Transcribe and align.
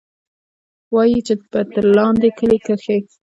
وايي 0.93 1.19
چې 1.27 1.33
پۀ 1.51 1.59
ترلاندۍ 1.73 2.29
کلي 2.37 2.57
کښې 2.65 2.97